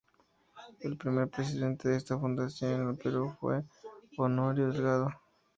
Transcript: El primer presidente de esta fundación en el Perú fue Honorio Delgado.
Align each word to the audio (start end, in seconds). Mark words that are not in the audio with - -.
El 0.79 0.97
primer 0.97 1.27
presidente 1.29 1.89
de 1.89 1.97
esta 1.97 2.17
fundación 2.17 2.71
en 2.81 2.89
el 2.89 2.97
Perú 2.97 3.35
fue 3.39 3.63
Honorio 4.17 4.71
Delgado. 4.71 5.11